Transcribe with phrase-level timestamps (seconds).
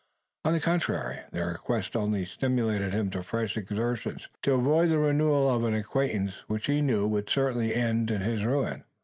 [0.45, 5.47] On the contrary, their request only stimulated him to fresh exertions, to avoid the renewal
[5.47, 8.83] of an acquaintance which he knew would certainly end in his ruin.